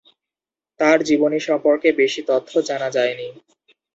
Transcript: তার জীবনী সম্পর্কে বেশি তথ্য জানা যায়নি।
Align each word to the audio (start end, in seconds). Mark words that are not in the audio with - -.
তার 0.79 0.97
জীবনী 1.03 1.39
সম্পর্কে 1.47 1.89
বেশি 2.01 2.21
তথ্য 2.29 2.51
জানা 2.69 2.89
যায়নি। 2.91 3.27